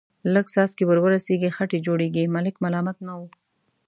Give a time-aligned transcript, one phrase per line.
[0.33, 3.21] لږ څاڅکي ور ورسېږي، خټې جوړېږي، ملک ملامت نه و.